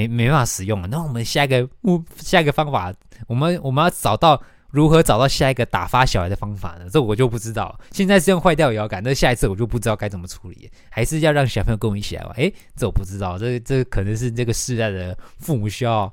[0.00, 0.88] 没没办法使用了。
[0.88, 2.92] 那我们下一个目下一个方法，
[3.26, 6.88] 我们我们要找到如何找到下一个打发小孩的方法呢？
[6.90, 7.78] 这我就不知道。
[7.92, 12.32] 现在是用坏掉摇杆，那下一次我就不知道该怎么处理，还是要让小朋友跟我们一起来玩？
[12.36, 16.12] 诶，这我不知道，这这可能是这个世代的父母需要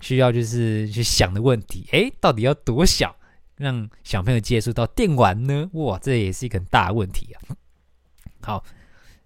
[0.00, 1.86] 需要就是去想的问题。
[1.92, 3.14] 诶，到底要多小？
[3.56, 5.68] 让小朋友接触到电玩呢？
[5.72, 7.42] 哇，这也是一个很大的问题啊！
[8.40, 8.64] 好，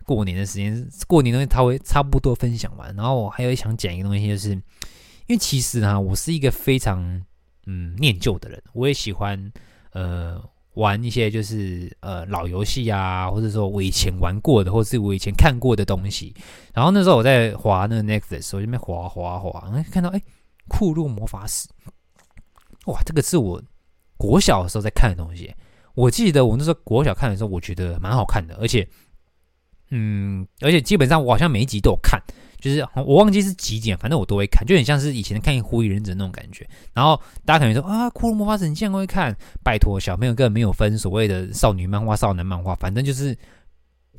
[0.03, 4.62] 过年的时间，过年东西他会差不多分享完，然后我还有想讲一个东西，就是因
[5.29, 7.01] 为其实呢，我是一个非常
[7.67, 9.53] 嗯念旧的人，我也喜欢
[9.93, 10.43] 呃
[10.75, 16.35] 玩一些就是呃老游戏啊，或者说我以前玩过的，或是我以前看过的东西。
[16.75, 20.23] 然后那时候我在滑那个 Netflix，我就在那边滑滑滑，然后看到哎，
[20.69, 21.69] 库洛魔法使，
[22.87, 23.62] 哇，这个是我。
[24.19, 25.53] 国小的时候在看的东西，
[25.95, 28.88] 我记得我那时候国小看的时候，我觉得蛮好看的，而且，
[29.94, 32.18] 嗯，而且基本上我好像每一集都有看，
[32.59, 36.66] 就是我忘记是几集，反正我都会看，就很像是以前看《火影忍者》那种感觉。
[36.94, 39.37] 然后大家可能说啊，《骷髅魔法使》你竟然会看？
[39.62, 43.37] 拜托，小朋友根本没有分所谓的少女漫画、少男漫画，反正就是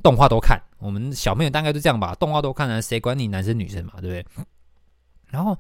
[0.04, 0.62] 动画都看。
[0.78, 4.46] 我们小朋友大概都这样吧，动画都看了，谁管你男生女生嘛，对不对？
[5.32, 5.58] 然后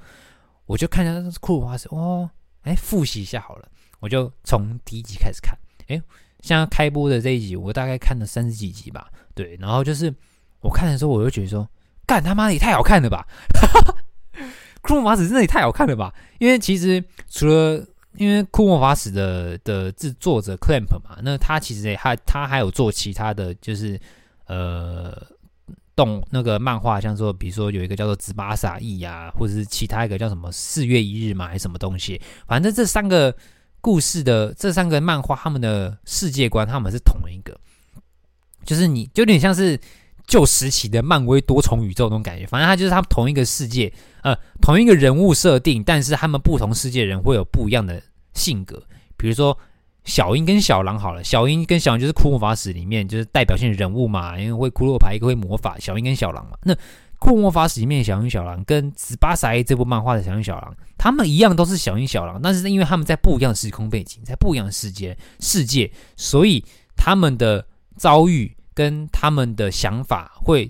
[0.67, 2.30] 我就看一下《骷髅魔法使》，哦，
[2.62, 3.67] 哎，复习一下好了。
[3.99, 5.99] 我就从第一集开始看，哎，
[6.43, 9.08] 像开播的这一集，我大概看了三十几集吧。
[9.34, 10.13] 对，然后就是
[10.60, 11.67] 我看的时候，我就觉得说，
[12.06, 13.25] 干他妈的也太好看了吧！
[14.84, 16.13] 库魔法使真的也太好看了吧！
[16.39, 17.82] 因为其实除了
[18.17, 23.97] 因为库魔法使的的制作者 Clamp 嘛，那他其实也还他还有做其他的就是
[24.47, 25.19] 呃
[25.95, 33.34] 动那个漫画，像说比如说有一个叫做紫巴萨翼呀，或者是其他一个叫什么四月一日嘛，还是什么东西，反正这三个。
[33.84, 37.60] 故事的这三个漫画，他们的世界观他们是同一个，
[38.63, 39.78] 就是你就有点像是
[40.26, 42.48] 旧时期的漫威多重宇宙那种感觉。
[42.48, 43.91] 反正它就是他们同一个世界，
[44.22, 48.02] 呃，同一个人物设定，但是他们不同世界人会有不一样的
[48.34, 48.82] 性格。
[49.17, 49.58] 比如说
[50.06, 56.58] 小樱跟小狼好了，小樱跟小狼就是骷髅法使里面就是代表性人物嘛，因为会骷髅牌，一个会魔法，小樱跟小狼嘛。
[56.63, 56.74] 那
[57.24, 66.62] 库洛魔法使里面的小樱小狼跟《紫巴萨 A》这部漫画的小樱小狼，他们一样都是小樱小狼，但是因为他们在不一样的时空背景，在不一样的世界世界，所以
[66.98, 70.70] 他们的遭遇跟他们的想法会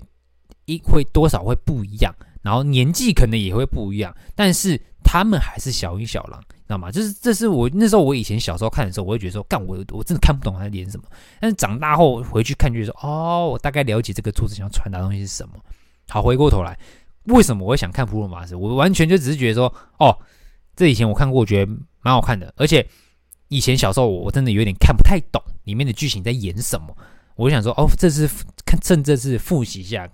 [0.66, 6.40] 一 会多少会不一样，然后年纪可能也会不一样，但是他们还是小樱小狼。
[6.66, 6.90] 知道吗？
[6.90, 11.04] 就是这是我那时候我以前小时候看的时候，我会觉得说，干我我真的看不懂他在演什么。
[11.38, 15.54] 但是长大后回去看，就说哦，我大概了解这个作者想要传达东西是什么。
[16.08, 16.78] 好，回过头来，
[17.24, 18.54] 为什么我会想看《库洛魔法使》？
[18.58, 20.18] 我完全就只是觉得说，哦，
[20.76, 22.52] 这以前我看过，我觉得蛮好看的。
[22.56, 22.86] 而且
[23.48, 26.96] 以前小时候我我真的有点看不太懂里面的剧情在演什么。
[27.36, 28.28] 我就想说，哦，这次
[28.64, 30.08] 看趁这次复习一下，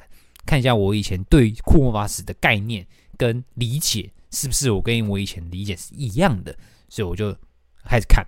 [0.46, 4.11] 看一下我以前对《库洛魔法使》的概念跟理解。
[4.33, 6.57] 是不是我跟我以前理解是一样的？
[6.88, 7.37] 所以我就
[7.83, 8.24] 开始看，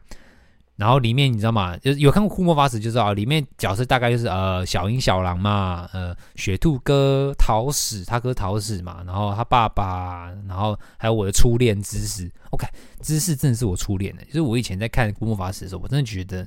[0.82, 1.76] 然后里面你知道吗？
[1.76, 12.28] 就是有看过《库洛魔法使》就知道，里面角色大概就是呃小樱、小狼嘛，呃雪兔哥桃矢，他哥桃矢嘛，然后他爸爸，然后还有我的初恋知世。
[12.50, 12.66] OK，
[13.00, 16.44] 知世真的是我初恋的，就是我以前在看《库洛魔法使》的时候，我真的觉得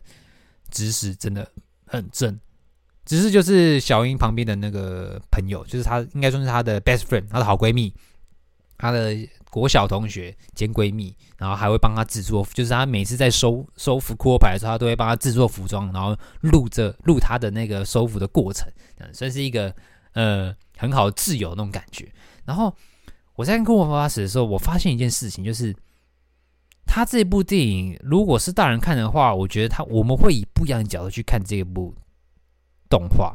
[0.69, 1.49] 知世真的
[1.85, 2.37] 很正。
[3.05, 7.93] 知世就是小樱旁边的那个朋友，就是他应该算是他的 best friend，他的好闺蜜，
[8.77, 9.15] 他的。
[9.55, 18.69] 国小同学兼闺蜜，然后还会帮她制作，就是她每次在收收服库洛牌的时候，她都会帮她制作服装，然后录着录她的那个收服的过程，
[19.13, 19.73] 算是一个
[20.11, 22.11] 呃很好的挚友那种感觉。
[22.43, 22.75] 然后
[23.37, 25.73] 我在看库洛魔法使的时候，我发现一件事情，就是
[26.85, 31.95] 他这部电影如果是大人看的话，我觉得他我们会以不一样的角度去看这部
[32.89, 33.33] 动画。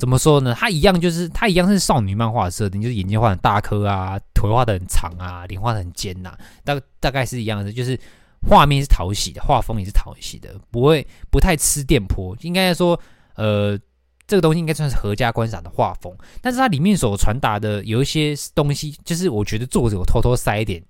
[0.00, 0.54] 怎么说呢？
[0.58, 6.34] 它一样就是它一样是少女漫画的设定，就是眼睛画很大颗啊，腿画的很长啊，脸画的很尖呐、
[6.64, 8.00] 大大概是一样的，就是
[8.48, 12.34] 画面是讨喜的，画风也是讨喜的，不会不太吃电波。
[12.40, 12.98] 应该说，
[13.34, 13.78] 呃，
[14.26, 16.16] 这个东西应该算是合家观赏的画风。
[16.40, 20.82] 但是它里面所传达的有一些东西，就是我觉得作者有偷偷塞一点，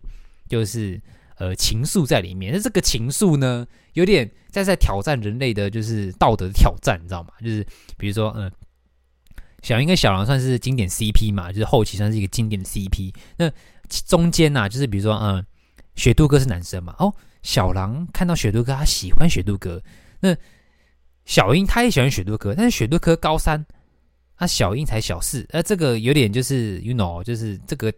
[0.49, 1.03] 就是
[1.37, 2.53] 呃情愫在里面。
[2.53, 7.31] 那这个情愫呢，有点在在挑战人类的，就是道德的挑战，你知道吗？
[7.43, 8.49] 就是比如说，嗯、
[9.63, 13.15] 小樱跟小狼算是经典 CP 嘛，就是后期算是一个经典的 CP。
[13.37, 13.51] 那
[14.07, 15.45] 中间呢、啊，就是比如说，嗯，
[15.97, 19.83] 雪兔哥是男生嘛，哦，小狼看到雪兔哥，他喜欢雪兔哥。
[20.21, 20.37] 那
[21.25, 23.65] 小樱他也喜欢雪兔哥，但是雪兔哥高三，
[24.37, 27.93] 他小樱才小四，呃，这个有点就是 you know，就是这个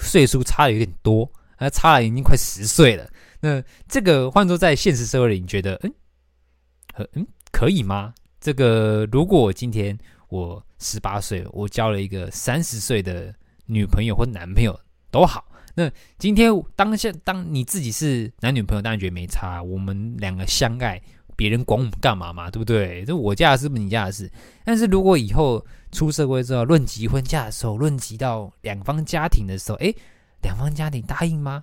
[0.00, 3.08] 岁数差的有点多，啊，差了已经快十岁了。
[3.40, 8.14] 那这个换作在现实社会里，你觉得，嗯，嗯，可以吗？
[8.40, 9.96] 这个如果我今天
[10.28, 13.34] 我十八岁，我交了一个三十岁的
[13.66, 14.78] 女朋友或男朋友
[15.10, 15.44] 都好。
[15.78, 19.62] 那今天当下，当你自己是男女朋友，当然觉得没差。
[19.62, 20.98] 我们两个相爱，
[21.36, 22.50] 别人管我们干嘛嘛？
[22.50, 23.04] 对不对？
[23.04, 24.30] 这我家的事，不是你家的事。
[24.64, 25.62] 但是如果以后
[25.92, 29.94] 出社会之后，论及婚嫁的时候，论及到两方家庭的时候，诶，
[30.40, 31.62] 两方家庭答应吗？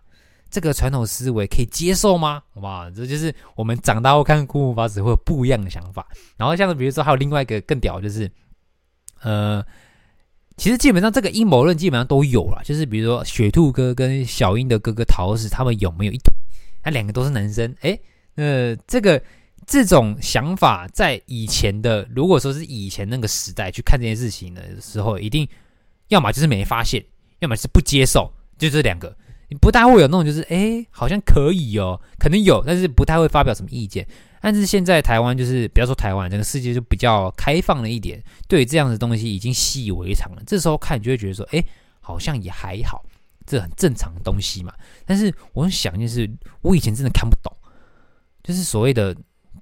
[0.51, 2.43] 这个传统思维可以接受吗？
[2.53, 2.87] 好不好？
[2.91, 6.07] 这就是我们长大后看库洛魔法使会有不一样的想法。
[6.37, 8.29] 然后像是比如说，还有另外一个更屌，就是。
[9.23, 9.65] 呃，
[10.57, 16.33] 其实基本上这个阴谋论基本上都有了，就是比如说雪兔哥跟小樱的哥哥桃子，他们有没有一腿？
[16.83, 17.97] 他两个都是男生，哎，
[18.35, 19.21] 呃，这个
[19.65, 25.47] 这种想法在以前的，如果说是以前那个时代去看这件事情的时候，一定
[26.09, 27.03] 要么就是没发现，
[27.39, 29.15] 要么是不接受，就这两个，
[29.47, 34.05] 你不大会有那种就是，哎，好像可以哦，可能有，但是不太会发表什么意见。
[34.45, 40.43] 但是现在台湾就是，不要说台湾，整个世界就比较开放了一点，对这样的东西已经习以为常了。
[40.45, 41.63] 这时候看，你就会觉得说，哎，
[42.01, 43.01] 好像也还好，
[43.45, 44.73] 这很正常的东西嘛。
[45.05, 46.29] 但是我想，就是
[46.61, 47.55] 我以前真的看不懂，
[48.43, 49.15] 就是所谓的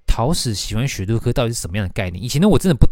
[0.08, 2.24] 桃矢喜欢雪兔科到底是什么样的概念。
[2.24, 2.88] 以前呢，我真的不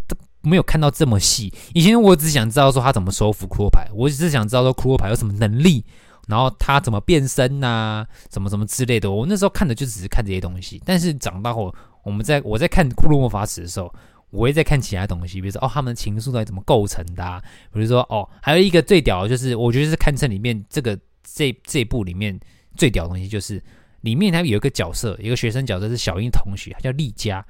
[0.47, 1.51] 没有看到这么细。
[1.73, 5.83] 以前我只想知道说他怎么收服库洛牌，我只是想知道说库洛牌有什么能力。
[6.29, 8.07] 然后他怎么变身呐、啊？
[8.31, 9.09] 什么什么之类的。
[9.09, 10.79] 我那时候看的就只是看这些东西。
[10.85, 13.91] 但是长大后，我们在我在看《库洛魔法使》的时候，
[14.29, 17.41] 我会在看其他东西，比如说哦，他们的情愫到底怎么构成的、啊？
[17.73, 22.39] 比如说哦，还有一个最屌的就是，我觉得是堪称里面这个这这部里面
[22.77, 23.59] 最屌的东西，就是
[24.01, 27.43] 里面它有一个角色，一个学生角色是小英同学，她叫丽佳，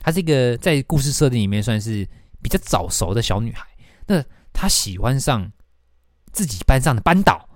[0.00, 2.08] 她是一个在故事设定里面算是
[2.40, 3.66] 比较早熟的小女孩。
[4.06, 5.52] 那她喜欢上
[6.32, 7.46] 自己班上的班导。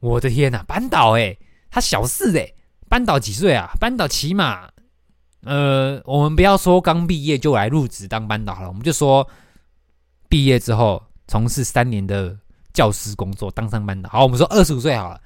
[0.00, 1.38] 我的天呐，班导诶，
[1.70, 2.54] 他小四诶，
[2.88, 3.70] 班导几岁啊？
[3.78, 4.68] 班导起码，
[5.44, 9.28] 呃，我们不要说刚毕业就来入职当班导了，我们就说
[10.28, 12.36] 毕业之后从事三年的
[12.72, 14.08] 教师工作，当上班导。
[14.10, 15.20] 好，我们说二十五岁好了，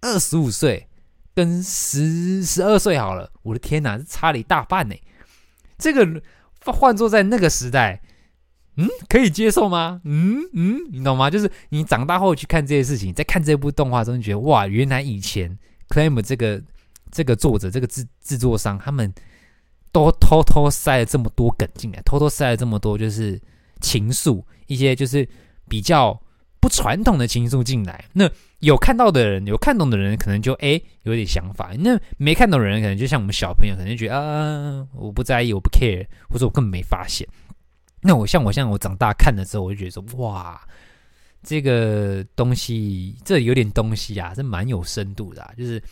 [0.00, 0.88] 二十五岁，
[1.34, 4.94] 跟十十二岁好了，我的天呐，差了一大半呢。
[5.76, 6.22] 这个
[6.66, 8.00] 换做在那个时代，
[8.76, 10.00] 嗯，可以接受吗？
[10.04, 11.28] 嗯嗯，你懂吗？
[11.28, 16.62] 就是你长大后去看这些事情，在看这部动画中，觉得哇，原来以前 Claim 这个
[17.10, 19.12] 这个作者、这个制制作商，他们
[19.92, 23.40] 都偷偷塞了这么多梗进来，偷偷塞了这么多就是
[23.80, 25.28] 情愫，一些就是
[25.68, 26.18] 比较
[26.60, 28.04] 不传统的情愫进来。
[28.12, 28.30] 那
[28.60, 37.26] 有看到的人，有看懂的人，可能就诶有点想法；那没看懂的人，可能就像我们小朋友，可能就觉得啊，我不在意，我不 care，或者我根本没发现。
[38.00, 40.60] 那我像我像我长大看的时候，我就觉得说，哇，
[41.42, 45.52] 这个东西，这有点东西啊，是蛮有深度的啊。
[45.56, 45.82] 就是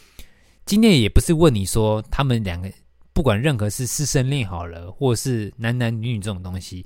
[0.65, 2.71] 今天也不是问你说他们两个
[3.13, 6.85] 不管任何是师生恋好了，或是男男女女这种东西。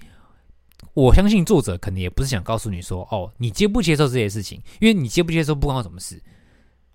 [0.94, 6.20] 我相信作者可能也不是想告诉你说，哦，你接不接受这些事情，因为你接不接受不关我什么事。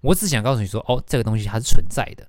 [0.02, 2.28] 我只想告诉你说，哦，这个东西它是存在的，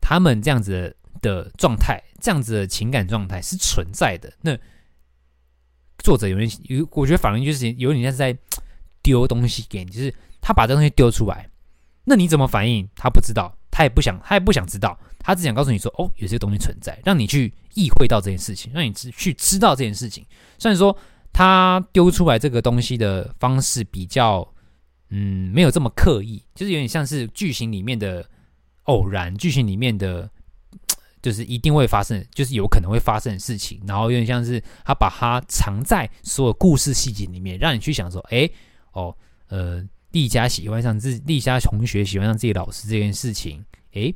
[0.00, 4.32] 他们这样子的状态，这样子的情感状态是存在的。
[4.40, 4.56] 那
[6.02, 8.36] 作者有点有，我觉得反而就是有点像是在
[9.02, 11.48] 丢东西给你，就是他把这东西丢出来，
[12.04, 12.88] 那你怎么反应？
[12.96, 20.24] 他不知道，他也不想，他也不想知道，他只想告诉你说，哦，有些东西存在，让你去意会到这件事情，让你去知道这件事情。
[20.58, 20.96] 虽然说。
[21.32, 24.46] 他丢出来这个东西的方式比较，
[25.10, 28.28] 嗯，没有这么刻意，就是有点像是剧情里面的
[28.86, 30.28] 偶然，剧情里面的，
[31.22, 38.48] 就是一定会发生，就是有可能会发生的事情，然后有点像是他把它藏在所有故事细节里面，让你去想说，哎，
[38.92, 39.14] 哦，
[39.48, 44.12] 呃，丽佳喜欢上自丽佳同学喜欢上自己老师这件事情，哎，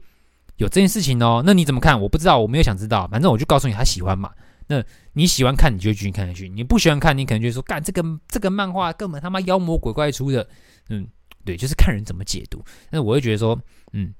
[0.57, 2.01] 有这件事情哦，那你怎么看？
[2.01, 4.31] 我不知道，我没有想知道，反正我就告诉你他喜欢嘛。
[4.67, 10.49] 那你喜欢看，你就继续看下去；你不喜欢看，你可能就说：“干这个这个漫画根本他妈妖魔鬼怪出的。”
[10.89, 11.07] 嗯，
[11.45, 12.65] 对，就是看人怎么解读。
[12.89, 13.61] 那我会觉得说，
[13.93, 14.15] 嗯，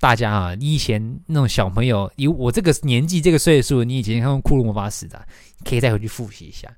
[0.00, 5.24] 大家啊，你以前那种小朋友，以我这个年纪这个岁数，你以前看过《库洛魔法使》的，
[5.64, 6.68] 可以再回去复习一下。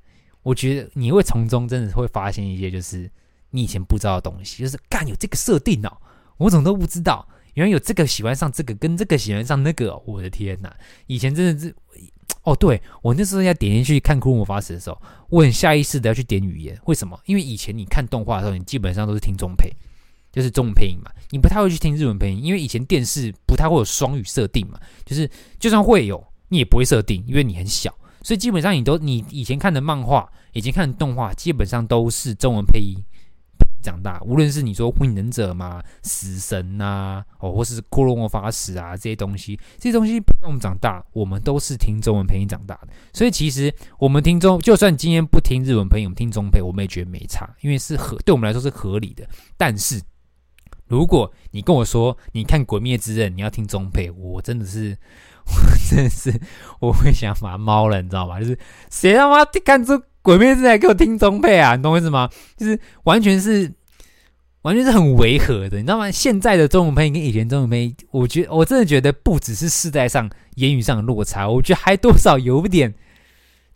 [0.43, 3.09] 我觉得你会从中真的会发现一些，就是
[3.51, 5.97] 你以前不知道的东西，就是干有这个设定哦，
[6.37, 7.27] 我怎么都不知道。
[7.55, 10.75] 原来有这个喜欢上这个，跟这个喜欢上那个，我的天哪！
[11.07, 11.75] 以前真的是。
[12.45, 16.77] 哦，对，我那时候要点进去看《库洛魔法使》的时候，我很下意识的要去点语言。
[16.87, 17.17] 为什么？
[17.27, 19.71] 因为以前你看动画的时候，你基本上都是听中配，
[20.33, 32.97] 就是中文配音嘛，你不太会去听日文配音，因为以前电视不太会有双语设定嘛，就是就算会有，你也不会设定，因为你很小，所以基本上你都你以前看的漫画，以前看的动画，基本上都是中文配音。
[33.83, 42.91] 长大，无论是你说火影忍者嘛、死神呐、啊，哦，或是库洛魔法使啊这些东西，这些东西让我们长大，我们都是听中文配音长大的。
[43.13, 49.29] 所以其实我们听中，就算今天不听日文配音，我们听中配，我们也觉得没差，因为是合，对我们来说是合理的。
[49.57, 50.01] 但是
[50.93, 54.95] 如果你跟我说你看《鬼灭之刃》，你要听中配，我真的是，
[55.47, 55.53] 我
[55.89, 56.39] 真的是，
[56.81, 58.39] 我会想把猫了，你知道吗？
[58.39, 58.59] 就是
[58.91, 59.99] 谁他妈看出？
[60.21, 62.29] 鬼灭之刃给我听中配啊，你懂我意思吗？
[62.59, 63.73] 就是完全是，
[64.61, 66.11] 完全是很违和的，你知道吗？
[66.11, 72.95] 现在的中文配音跟以前中文配音，我觉我真的觉得不只是世代上言语上的落差，我觉得还多少有点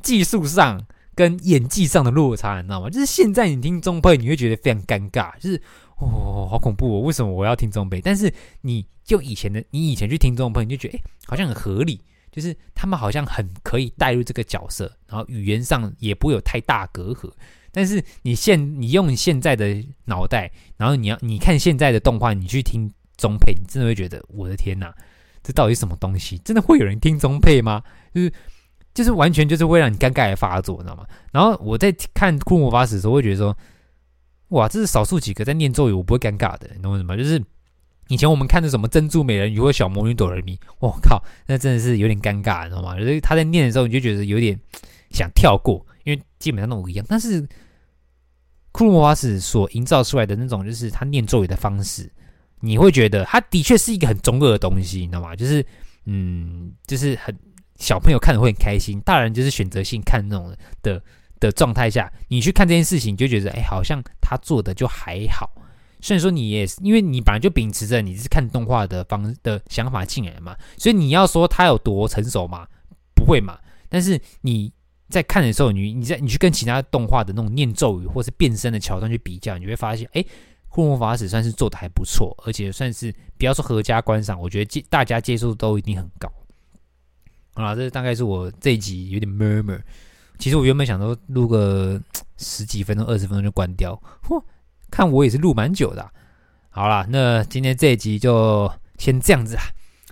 [0.02, 2.90] 技术上跟演技上的落差，你知道吗？
[2.90, 5.60] 就是现在你听中配，你会觉得非常尴尬，就是
[5.96, 8.00] 哦，好恐怖哦，为什么我要听中配？
[8.00, 12.00] 但是你就以前的，你以前去听中配，你就觉得哎，好像很合理。
[12.32, 17.32] 就是他们好像很可以带入这个角色，然后语言上也不会有太大隔阂。
[17.72, 24.94] 但是你现你用现在的脑袋，然后你要你看现在的动画，你去听中配，你真的会觉得我的天哪，
[25.42, 26.36] 这到底什么东西？
[26.44, 27.82] 真的会有人听中配吗？
[28.12, 28.30] 就是
[28.92, 31.06] 就是完全就是会让你尴尬的发作，你知道吗？
[31.32, 33.56] 然后我在看《库魔法使》的时候，会觉得说，
[34.48, 37.16] 哇，这是少数几个在念咒语我不会尴尬的，你懂我意思吗？
[37.16, 37.42] 就是。
[38.08, 42.96] 以前我们看的什么珍珠美人鱼或小魔女哆瑞咪，我靠，那真的是有点尴尬，你知道吗？
[42.96, 44.56] 就是他在念的时候，你就觉得有点
[45.10, 47.04] 想跳过，因为基本上都一样。
[47.08, 47.40] 但是
[48.70, 52.08] 库洛魔法使所营造出来的那种，就是他念咒语的方式，
[52.60, 55.34] 你会觉得他的确是一个很中二的东西，你知道吗？
[55.34, 55.66] 就是
[56.04, 57.36] 嗯，就是很
[57.74, 61.02] 小朋友看的会很开心，大人就是选择性看那种的
[61.40, 65.50] 的状态下，你去看这件事情，你就觉得哎，好像他做的就还好。
[66.00, 72.66] 虽然说你也是，因为你本来就秉持着你是看动画的方的想法进来嘛， 所以你要说他有多成熟嘛，
[73.14, 73.58] 不会嘛。
[73.88, 74.72] 但是你
[75.08, 80.22] 在看的时候，你你在你去跟其他动画的那种念咒语或是变身的桥段去比较，你会发现，哎，
[80.68, 86.30] 《库魔法使》算是做的还不错，而且算是不要说合家观赏，我觉得接大家接受都一定很高。
[87.54, 89.80] 好啦，这大概是我这一集有点 murmur。
[90.38, 92.00] 其实我原本想说录个
[92.36, 94.42] 十几分钟、二十分钟就关掉，嚯！
[94.90, 96.10] 看我也是录蛮久的，
[96.70, 99.62] 好啦，那今天这一集就先这样子啊。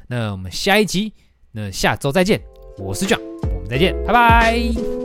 [0.08, 1.12] 那我们下一集，
[1.52, 2.42] 那下周再见。
[2.76, 5.03] 我是 John，我们再见，拜拜。